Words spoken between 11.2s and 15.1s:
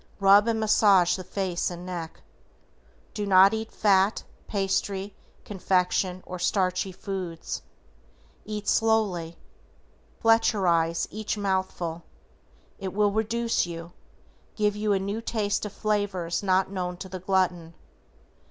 mouthful, it will reduce you, give you a